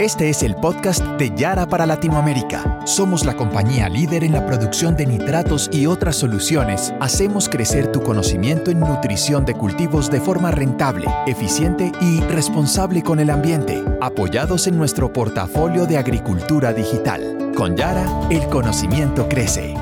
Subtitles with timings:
[0.00, 2.82] Este es el podcast de Yara para Latinoamérica.
[2.84, 6.94] Somos la compañía líder en la producción de nitratos y otras soluciones.
[7.00, 13.18] Hacemos crecer tu conocimiento en nutrición de cultivos de forma rentable, eficiente y responsable con
[13.18, 17.50] el ambiente, apoyados en nuestro portafolio de agricultura digital.
[17.56, 19.74] Con Yara, el conocimiento crece.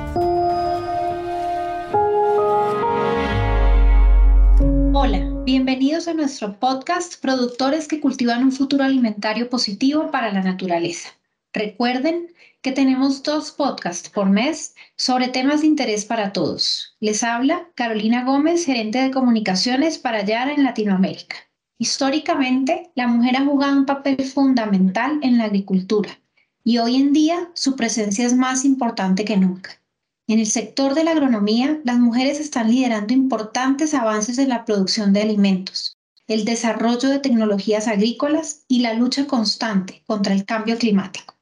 [6.16, 11.10] Nuestro podcast Productores que cultivan un futuro alimentario positivo para la naturaleza.
[11.52, 12.28] Recuerden
[12.62, 16.96] que tenemos dos podcasts por mes sobre temas de interés para todos.
[17.00, 21.36] Les habla Carolina Gómez, gerente de comunicaciones para Yara en Latinoamérica.
[21.78, 26.18] Históricamente, la mujer ha jugado un papel fundamental en la agricultura
[26.64, 29.80] y hoy en día su presencia es más importante que nunca.
[30.28, 35.12] En el sector de la agronomía, las mujeres están liderando importantes avances en la producción
[35.12, 35.95] de alimentos,
[36.28, 41.34] el desarrollo de tecnologías agrícolas y la lucha constante contra el cambio climático.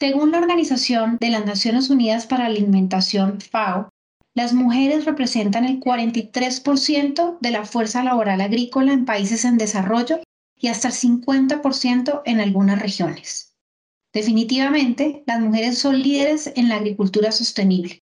[0.00, 3.88] Según la Organización de las Naciones Unidas para la Alimentación, FAO,
[4.34, 10.20] las mujeres representan el 43% de la fuerza laboral agrícola en países en desarrollo
[10.58, 13.54] y hasta el 50% en algunas regiones.
[14.14, 18.01] Definitivamente, las mujeres son líderes en la agricultura sostenible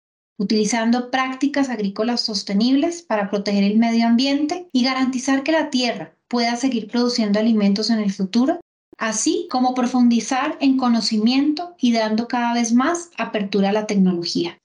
[0.43, 6.57] utilizando prácticas agrícolas sostenibles para proteger el medio ambiente y garantizar que la tierra pueda
[6.57, 8.59] seguir produciendo alimentos en el futuro,
[8.97, 14.57] así como profundizar en conocimiento y dando cada vez más apertura a la tecnología.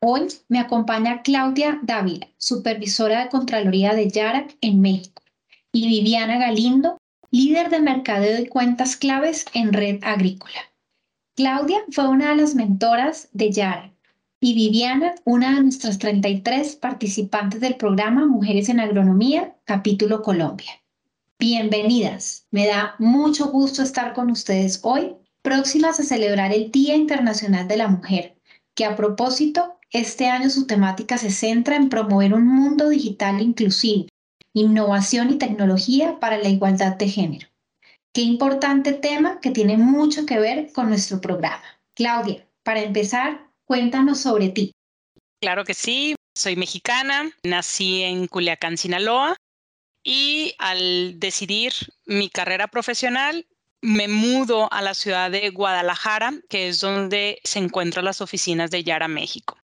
[0.00, 5.22] Hoy me acompaña Claudia Dávila, supervisora de Contraloría de Yara en México,
[5.72, 6.98] y Viviana Galindo,
[7.30, 10.60] líder de mercadeo y cuentas claves en Red Agrícola.
[11.34, 13.95] Claudia fue una de las mentoras de Yara
[14.46, 20.70] y Viviana, una de nuestras 33 participantes del programa Mujeres en Agronomía, capítulo Colombia.
[21.36, 27.66] Bienvenidas, me da mucho gusto estar con ustedes hoy, próximas a celebrar el Día Internacional
[27.66, 28.36] de la Mujer,
[28.76, 34.06] que a propósito, este año su temática se centra en promover un mundo digital inclusivo,
[34.52, 37.48] innovación y tecnología para la igualdad de género.
[38.12, 41.64] Qué importante tema que tiene mucho que ver con nuestro programa.
[41.96, 44.72] Claudia, para empezar, Cuéntanos sobre ti.
[45.40, 49.36] Claro que sí, soy mexicana, nací en Culiacán, Sinaloa
[50.04, 51.72] y al decidir
[52.04, 53.46] mi carrera profesional
[53.82, 58.84] me mudo a la ciudad de Guadalajara, que es donde se encuentran las oficinas de
[58.84, 59.58] Yara México.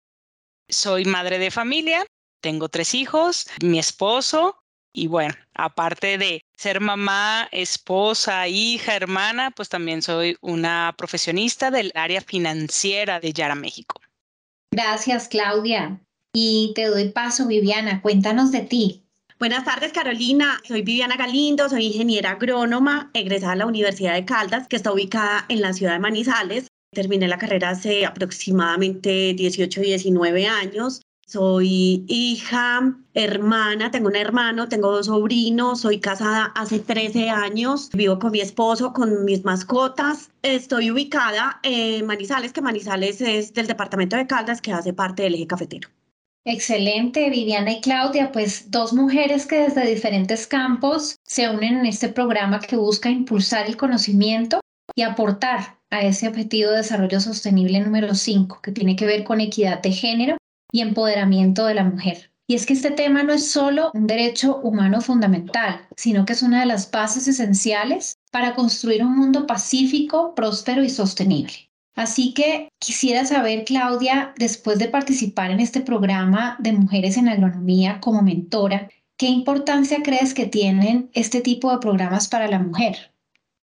[0.68, 2.06] Soy madre de familia,
[2.40, 9.68] tengo tres hijos, mi esposo y bueno, aparte de ser mamá, esposa, hija, hermana, pues
[9.68, 14.00] también soy una profesionista del área financiera de Yara México.
[14.72, 16.00] Gracias, Claudia.
[16.34, 18.02] Y te doy paso, Viviana.
[18.02, 19.04] Cuéntanos de ti.
[19.38, 20.60] Buenas tardes, Carolina.
[20.66, 25.46] Soy Viviana Galindo, soy ingeniera agrónoma, egresada de la Universidad de Caldas, que está ubicada
[25.48, 26.66] en la ciudad de Manizales.
[26.92, 31.02] Terminé la carrera hace aproximadamente 18, 19 años.
[31.30, 38.18] Soy hija, hermana, tengo un hermano, tengo dos sobrinos, soy casada hace 13 años, vivo
[38.18, 40.30] con mi esposo, con mis mascotas.
[40.40, 45.34] Estoy ubicada en Manizales, que Manizales es del departamento de Caldas, que hace parte del
[45.34, 45.90] eje cafetero.
[46.46, 52.08] Excelente, Viviana y Claudia, pues dos mujeres que desde diferentes campos se unen en este
[52.08, 54.60] programa que busca impulsar el conocimiento
[54.94, 59.42] y aportar a ese objetivo de desarrollo sostenible número 5, que tiene que ver con
[59.42, 60.38] equidad de género
[60.72, 62.30] y empoderamiento de la mujer.
[62.50, 66.42] Y es que este tema no es solo un derecho humano fundamental, sino que es
[66.42, 71.68] una de las bases esenciales para construir un mundo pacífico, próspero y sostenible.
[71.94, 78.00] Así que quisiera saber, Claudia, después de participar en este programa de Mujeres en Agronomía
[78.00, 83.12] como mentora, ¿qué importancia crees que tienen este tipo de programas para la mujer?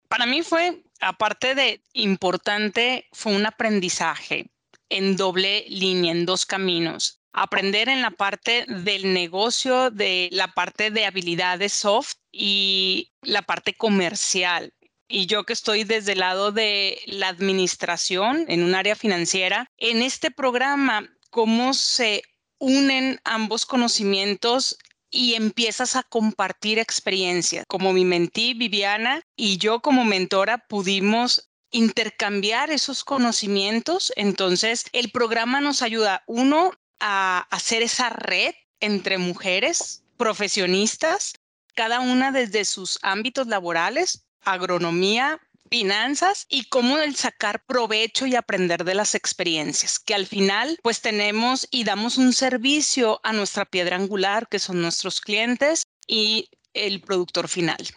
[0.08, 4.50] Para mí fue, aparte de importante, fue un aprendizaje
[4.94, 7.20] en doble línea, en dos caminos.
[7.32, 13.74] Aprender en la parte del negocio, de la parte de habilidades soft y la parte
[13.74, 14.72] comercial.
[15.08, 20.04] Y yo que estoy desde el lado de la administración en un área financiera, en
[20.04, 22.24] este programa, cómo se
[22.60, 24.78] unen ambos conocimientos
[25.10, 27.66] y empiezas a compartir experiencias.
[27.68, 34.14] Como mi mentí, Viviana, y yo como mentora pudimos intercambiar esos conocimientos.
[34.16, 36.72] Entonces, el programa nos ayuda, uno,
[37.02, 41.34] a hacer esa red entre mujeres profesionistas,
[41.76, 48.84] cada una desde sus ámbitos laborales, agronomía, finanzas y cómo el sacar provecho y aprender
[48.84, 53.96] de las experiencias, que al final pues tenemos y damos un servicio a nuestra piedra
[53.96, 57.88] angular, que son nuestros clientes y el productor final.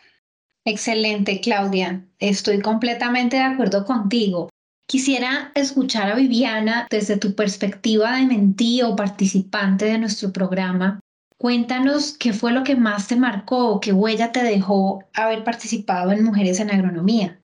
[0.67, 2.05] Excelente, Claudia.
[2.19, 4.49] Estoy completamente de acuerdo contigo.
[4.89, 10.99] Quisiera escuchar a Viviana desde tu perspectiva de mentí o participante de nuestro programa.
[11.39, 16.11] Cuéntanos qué fue lo que más te marcó o qué huella te dejó haber participado
[16.11, 17.41] en Mujeres en Agronomía.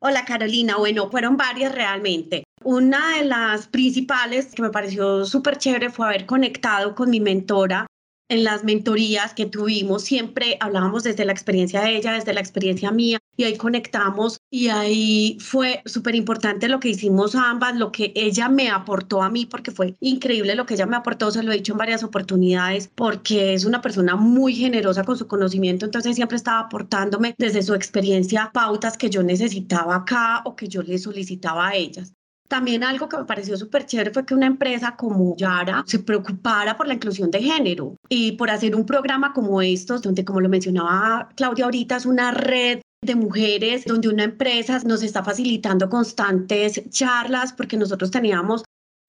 [0.00, 2.42] Hola Carolina, bueno, fueron varias realmente.
[2.64, 7.86] Una de las principales que me pareció súper chévere fue haber conectado con mi mentora
[8.28, 12.90] en las mentorías que tuvimos, siempre hablábamos desde la experiencia de ella, desde la experiencia
[12.90, 18.12] mía, y ahí conectamos y ahí fue súper importante lo que hicimos ambas, lo que
[18.14, 21.52] ella me aportó a mí, porque fue increíble lo que ella me aportó, se lo
[21.52, 26.16] he dicho en varias oportunidades, porque es una persona muy generosa con su conocimiento, entonces
[26.16, 30.98] siempre estaba aportándome desde su experiencia pautas que yo necesitaba acá o que yo le
[30.98, 32.12] solicitaba a ellas.
[32.52, 36.76] También algo que me pareció súper chévere fue que una empresa como Yara se preocupara
[36.76, 40.50] por la inclusión de género y por hacer un programa como estos, donde como lo
[40.50, 46.82] mencionaba Claudia ahorita, es una red de mujeres, donde una empresa nos está facilitando constantes
[46.90, 48.62] charlas, porque nosotros teníamos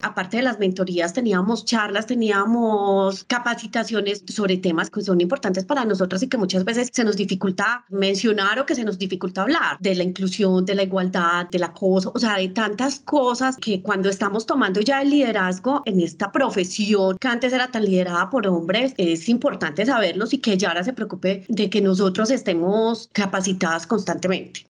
[0.03, 6.21] aparte de las mentorías, teníamos charlas, teníamos capacitaciones sobre temas que son importantes para nosotros
[6.21, 9.95] y que muchas veces se nos dificulta mencionar o que se nos dificulta hablar de
[9.95, 14.45] la inclusión, de la igualdad, del acoso, o sea, de tantas cosas que cuando estamos
[14.45, 19.29] tomando ya el liderazgo en esta profesión que antes era tan liderada por hombres, es
[19.29, 24.72] importante saberlos y que Yara se preocupe de que nosotros estemos capacitadas constantemente.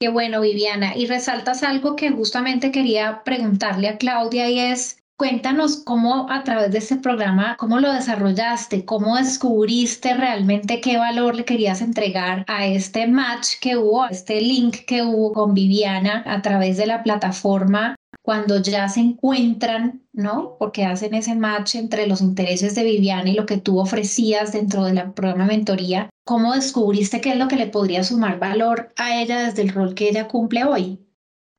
[0.00, 0.96] Qué bueno, Viviana.
[0.96, 6.72] Y resaltas algo que justamente quería preguntarle a Claudia y es, cuéntanos cómo a través
[6.72, 12.66] de este programa, cómo lo desarrollaste, cómo descubriste realmente qué valor le querías entregar a
[12.66, 17.02] este match que hubo, a este link que hubo con Viviana a través de la
[17.02, 20.56] plataforma cuando ya se encuentran, ¿no?
[20.58, 24.84] Porque hacen ese match entre los intereses de Viviana y lo que tú ofrecías dentro
[24.84, 26.10] del programa de mentoría.
[26.24, 29.94] ¿Cómo descubriste qué es lo que le podría sumar valor a ella desde el rol
[29.94, 30.98] que ella cumple hoy?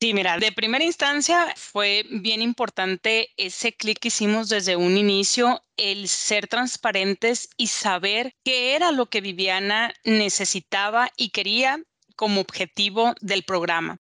[0.01, 5.61] Sí, mira, de primera instancia fue bien importante ese clic que hicimos desde un inicio,
[5.77, 11.83] el ser transparentes y saber qué era lo que Viviana necesitaba y quería
[12.15, 13.99] como objetivo del programa.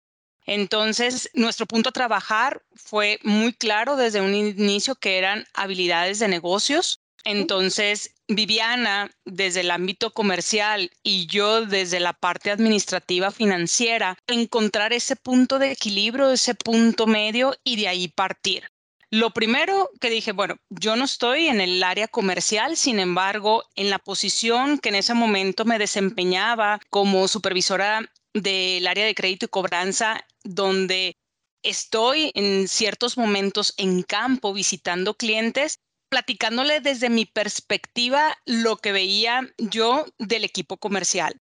[0.51, 6.27] Entonces, nuestro punto a trabajar fue muy claro desde un inicio que eran habilidades de
[6.27, 7.01] negocios.
[7.23, 15.15] Entonces, Viviana desde el ámbito comercial y yo desde la parte administrativa financiera, encontrar ese
[15.15, 18.71] punto de equilibrio, ese punto medio y de ahí partir.
[19.11, 23.91] Lo primero que dije, bueno, yo no estoy en el área comercial, sin embargo, en
[23.91, 29.49] la posición que en ese momento me desempeñaba como supervisora del área de crédito y
[29.49, 31.17] cobranza donde
[31.63, 35.79] estoy en ciertos momentos en campo visitando clientes,
[36.09, 41.39] platicándole desde mi perspectiva lo que veía yo del equipo comercial.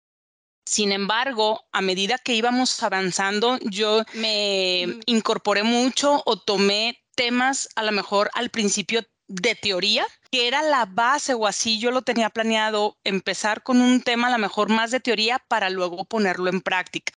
[0.65, 7.83] Sin embargo, a medida que íbamos avanzando, yo me incorporé mucho o tomé temas a
[7.83, 12.29] lo mejor al principio de teoría, que era la base o así yo lo tenía
[12.29, 16.61] planeado empezar con un tema a lo mejor más de teoría para luego ponerlo en
[16.61, 17.13] práctica.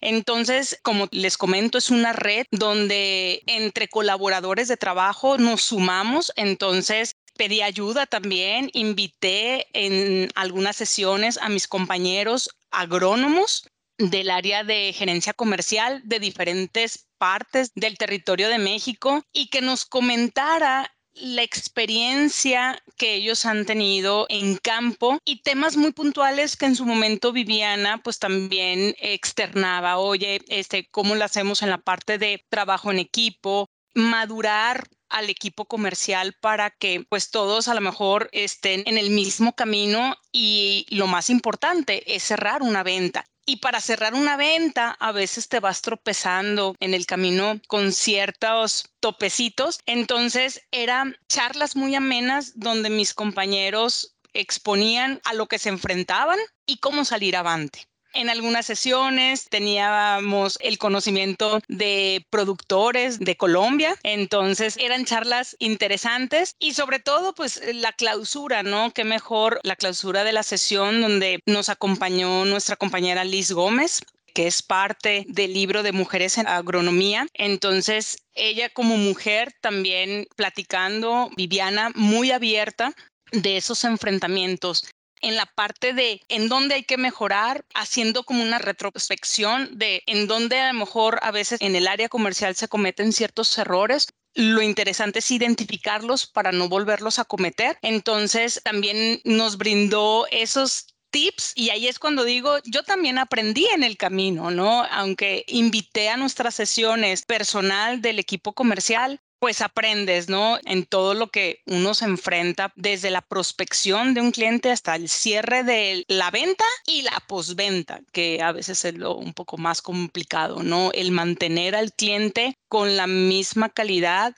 [0.00, 6.32] Entonces, como les comento, es una red donde entre colaboradores de trabajo nos sumamos.
[6.36, 13.68] Entonces, pedí ayuda también, invité en algunas sesiones a mis compañeros agrónomos
[13.98, 19.84] del área de gerencia comercial de diferentes partes del territorio de México y que nos
[19.84, 26.76] comentara la experiencia que ellos han tenido en campo y temas muy puntuales que en
[26.76, 32.44] su momento Viviana pues también externaba, oye, este, ¿cómo lo hacemos en la parte de
[32.48, 33.68] trabajo en equipo?
[33.94, 39.54] madurar al equipo comercial para que pues todos a lo mejor estén en el mismo
[39.54, 43.24] camino y lo más importante es cerrar una venta.
[43.48, 48.90] Y para cerrar una venta, a veces te vas tropezando en el camino con ciertos
[49.00, 49.80] topecitos.
[49.86, 56.76] Entonces, eran charlas muy amenas donde mis compañeros exponían a lo que se enfrentaban y
[56.76, 57.87] cómo salir avante.
[58.14, 66.72] En algunas sesiones teníamos el conocimiento de productores de Colombia, entonces eran charlas interesantes y
[66.72, 68.92] sobre todo pues la clausura, ¿no?
[68.92, 74.00] Qué mejor la clausura de la sesión donde nos acompañó nuestra compañera Liz Gómez
[74.34, 77.26] que es parte del libro de Mujeres en Agronomía.
[77.34, 82.94] Entonces, ella como mujer también platicando, Viviana, muy abierta
[83.32, 84.84] de esos enfrentamientos
[85.20, 90.26] en la parte de en dónde hay que mejorar, haciendo como una retrospección de en
[90.26, 94.08] dónde a lo mejor a veces en el área comercial se cometen ciertos errores.
[94.34, 97.78] Lo interesante es identificarlos para no volverlos a cometer.
[97.82, 103.82] Entonces también nos brindó esos tips y ahí es cuando digo, yo también aprendí en
[103.82, 104.84] el camino, ¿no?
[104.90, 110.58] Aunque invité a nuestras sesiones personal del equipo comercial, pues aprendes, ¿no?
[110.64, 115.08] En todo lo que uno se enfrenta, desde la prospección de un cliente hasta el
[115.08, 119.82] cierre de la venta y la posventa, que a veces es lo un poco más
[119.82, 120.90] complicado, ¿no?
[120.92, 124.34] El mantener al cliente con la misma calidad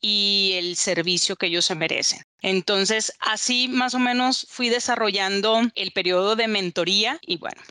[0.00, 2.22] y el servicio que ellos se merecen.
[2.42, 7.62] Entonces, así más o menos fui desarrollando el periodo de mentoría y bueno,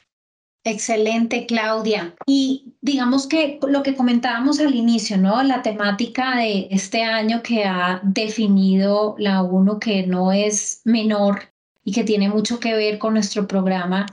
[0.65, 2.15] Excelente, Claudia.
[2.25, 5.43] Y digamos que lo que comentábamos al inicio, ¿no?
[5.43, 11.53] La temática de este año que ha definido la UNO, que no es menor
[11.83, 14.05] y que tiene mucho que ver con nuestro programa.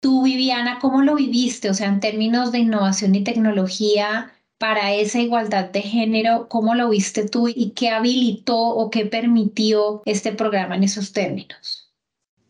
[0.00, 1.70] Tú, Viviana, ¿cómo lo viviste?
[1.70, 6.88] O sea, en términos de innovación y tecnología para esa igualdad de género, ¿cómo lo
[6.88, 11.81] viste tú y qué habilitó o qué permitió este programa en esos términos?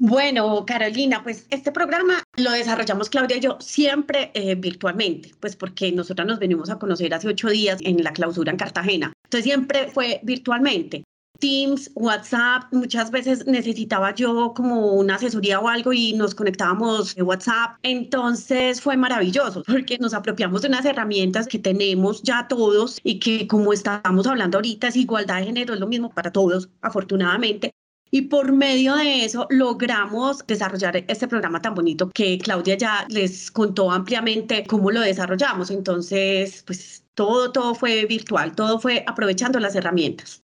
[0.04, 5.92] Bueno, Carolina, pues este programa lo desarrollamos Claudia y yo siempre eh, virtualmente, pues porque
[5.92, 9.12] nosotras nos venimos a conocer hace ocho días en la clausura en Cartagena.
[9.22, 11.04] Entonces siempre fue virtualmente.
[11.38, 17.24] Teams, WhatsApp, muchas veces necesitaba yo como una asesoría o algo y nos conectábamos en
[17.24, 17.76] WhatsApp.
[17.84, 23.46] Entonces fue maravilloso porque nos apropiamos de unas herramientas que tenemos ya todos y que
[23.46, 27.72] como estamos hablando ahorita es igualdad de género, es lo mismo para todos, afortunadamente.
[28.14, 33.50] Y por medio de eso logramos desarrollar este programa tan bonito que Claudia ya les
[33.50, 35.70] contó ampliamente cómo lo desarrollamos.
[35.70, 40.42] Entonces, pues todo, todo fue virtual, todo fue aprovechando las herramientas.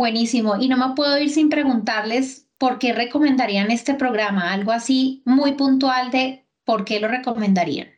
[0.00, 0.56] Buenísimo.
[0.60, 5.52] Y no me puedo ir sin preguntarles por qué recomendarían este programa, algo así muy
[5.52, 7.88] puntual de por qué lo recomendarían.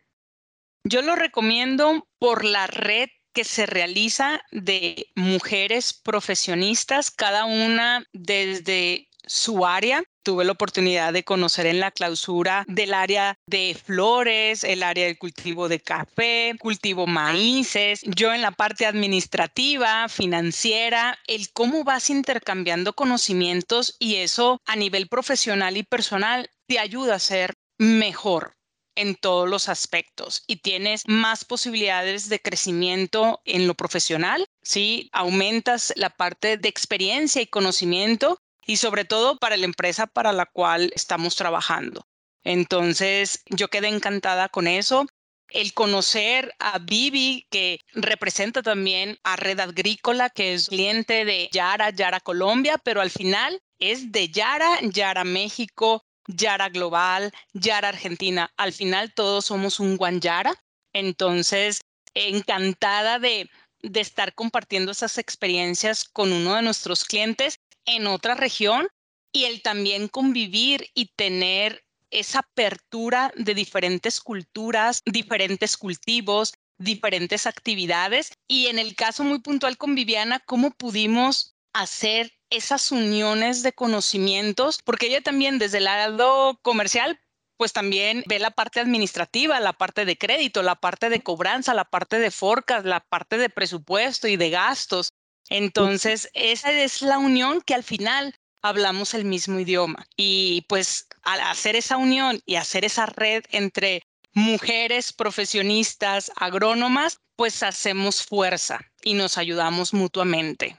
[0.85, 9.09] Yo lo recomiendo por la red que se realiza de mujeres profesionistas, cada una desde
[9.29, 10.03] su área.
[10.25, 15.19] Tuve la oportunidad de conocer en la clausura del área de flores, el área del
[15.19, 22.93] cultivo de café, cultivo maíces, yo en la parte administrativa, financiera, el cómo vas intercambiando
[22.95, 28.58] conocimientos y eso a nivel profesional y personal te ayuda a ser mejor
[28.99, 35.09] en todos los aspectos y tienes más posibilidades de crecimiento en lo profesional, ¿sí?
[35.13, 40.47] Aumentas la parte de experiencia y conocimiento y sobre todo para la empresa para la
[40.47, 42.09] cual estamos trabajando.
[42.43, 45.07] Entonces, yo quedé encantada con eso.
[45.51, 51.91] El conocer a Vivi, que representa también a Red Agrícola, que es cliente de Yara,
[51.91, 58.53] Yara Colombia, pero al final es de Yara, Yara México, Yara Global, Yara Argentina.
[58.57, 60.55] Al final todos somos un Yara.
[60.93, 61.81] Entonces,
[62.15, 63.51] encantada de,
[63.83, 68.89] de estar compartiendo esas experiencias con uno de nuestros clientes en otra región
[69.33, 78.33] y el también convivir y tener esa apertura de diferentes culturas, diferentes cultivos, diferentes actividades.
[78.47, 84.81] Y en el caso muy puntual con Viviana, cómo pudimos hacer esas uniones de conocimientos,
[84.85, 87.21] porque ella también desde el lado comercial
[87.59, 91.85] pues también ve la parte administrativa, la parte de crédito, la parte de cobranza, la
[91.85, 95.11] parte de forcas, la parte de presupuesto y de gastos.
[95.51, 100.07] Entonces, esa es la unión que al final hablamos el mismo idioma.
[100.17, 104.03] Y pues al hacer esa unión y hacer esa red entre
[104.35, 110.79] mujeres profesionistas, agrónomas, pues hacemos fuerza y nos ayudamos mutuamente.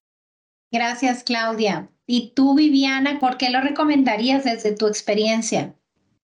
[0.71, 1.89] Gracias, Claudia.
[2.05, 5.75] ¿Y tú, Viviana, por qué lo recomendarías desde tu experiencia?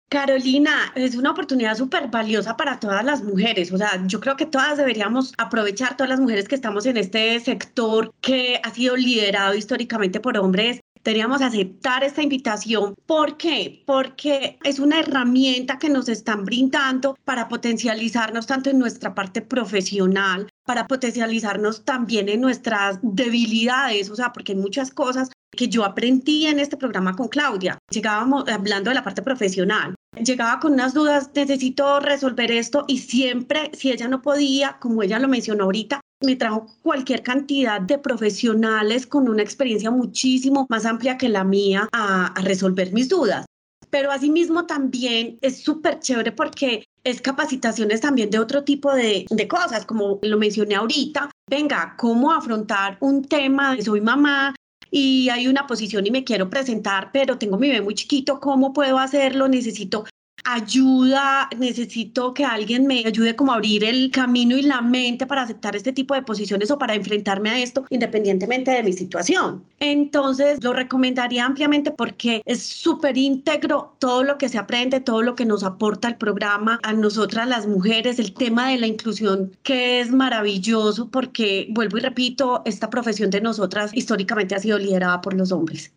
[0.09, 3.71] Carolina, es una oportunidad súper valiosa para todas las mujeres.
[3.71, 7.39] O sea, yo creo que todas deberíamos aprovechar, todas las mujeres que estamos en este
[7.39, 12.95] sector que ha sido liderado históricamente por hombres, deberíamos aceptar esta invitación.
[13.05, 13.83] ¿Por qué?
[13.85, 20.49] Porque es una herramienta que nos están brindando para potencializarnos tanto en nuestra parte profesional,
[20.65, 26.47] para potencializarnos también en nuestras debilidades, o sea, porque hay muchas cosas que yo aprendí
[26.47, 27.77] en este programa con Claudia.
[27.89, 29.95] Llegábamos hablando de la parte profesional.
[30.23, 35.19] Llegaba con unas dudas, necesito resolver esto y siempre, si ella no podía, como ella
[35.19, 41.17] lo mencionó ahorita, me trajo cualquier cantidad de profesionales con una experiencia muchísimo más amplia
[41.17, 43.45] que la mía a, a resolver mis dudas.
[43.89, 49.47] Pero asimismo también es súper chévere porque es capacitaciones también de otro tipo de, de,
[49.47, 51.29] cosas, como lo mencioné ahorita.
[51.49, 54.55] Venga, cómo afrontar un tema soy mamá
[54.91, 58.73] y hay una posición y me quiero presentar, pero tengo mi bebé muy chiquito, ¿cómo
[58.73, 59.47] puedo hacerlo?
[59.47, 60.05] Necesito
[60.43, 65.43] ayuda, necesito que alguien me ayude como a abrir el camino y la mente para
[65.43, 69.63] aceptar este tipo de posiciones o para enfrentarme a esto independientemente de mi situación.
[69.79, 75.35] Entonces, lo recomendaría ampliamente porque es súper íntegro todo lo que se aprende, todo lo
[75.35, 79.99] que nos aporta el programa a nosotras las mujeres, el tema de la inclusión que
[79.99, 85.33] es maravilloso porque, vuelvo y repito, esta profesión de nosotras históricamente ha sido liderada por
[85.33, 85.93] los hombres.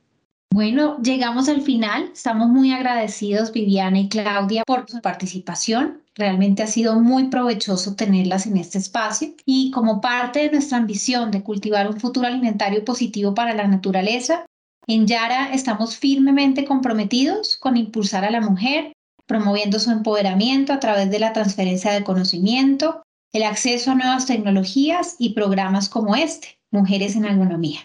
[0.55, 2.11] Bueno, llegamos al final.
[2.13, 6.01] Estamos muy agradecidos, Viviana y Claudia, por su participación.
[6.15, 11.33] Realmente ha sido muy provechoso tenerlas en este espacio y como parte de nuestra ambición
[11.33, 14.47] de cultivar un futuro alimentario positivo para la naturaleza,
[14.87, 18.93] en Yara estamos firmemente comprometidos con impulsar a la mujer,
[19.27, 25.17] promoviendo su empoderamiento a través de la transferencia de conocimiento, el acceso a nuevas tecnologías
[25.19, 27.81] y programas como este, Mujeres en Agronomía.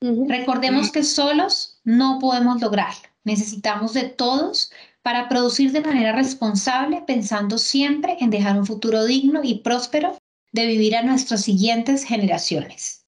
[0.00, 3.08] Recordemos que solos no podemos lograrlo.
[3.24, 4.70] Necesitamos de todos
[5.02, 10.16] para producir de manera responsable, pensando siempre en dejar un futuro digno y próspero
[10.52, 13.06] de vivir a nuestras siguientes generaciones.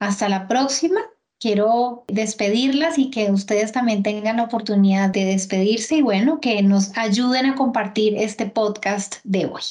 [0.00, 1.00] Hasta la próxima.
[1.40, 6.96] Quiero despedirlas y que ustedes también tengan la oportunidad de despedirse y bueno, que nos
[6.96, 9.62] ayuden a compartir este podcast de hoy.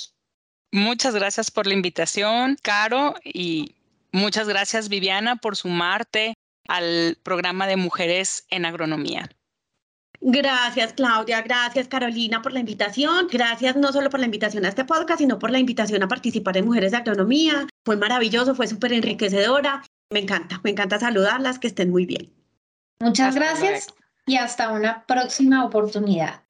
[0.71, 3.75] Muchas gracias por la invitación, Caro, y
[4.13, 6.36] muchas gracias, Viviana, por sumarte
[6.67, 9.29] al programa de Mujeres en Agronomía.
[10.19, 11.41] Gracias, Claudia.
[11.41, 13.27] Gracias, Carolina, por la invitación.
[13.31, 16.57] Gracias no solo por la invitación a este podcast, sino por la invitación a participar
[16.57, 17.67] en Mujeres de Agronomía.
[17.86, 19.83] Fue maravilloso, fue súper enriquecedora.
[20.12, 22.33] Me encanta, me encanta saludarlas, que estén muy bien.
[23.00, 23.93] Muchas gracias
[24.25, 26.41] y hasta una próxima oportunidad.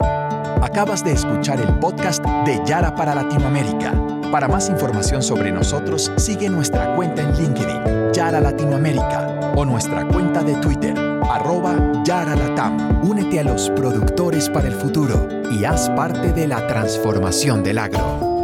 [0.62, 4.17] Acabas de escuchar el podcast de Yara para Latinoamérica.
[4.32, 10.44] Para más información sobre nosotros, sigue nuestra cuenta en LinkedIn, Yara Latinoamérica, o nuestra cuenta
[10.44, 10.94] de Twitter,
[11.30, 13.08] arroba Yaralatam.
[13.08, 18.37] Únete a los productores para el futuro y haz parte de la transformación del agro.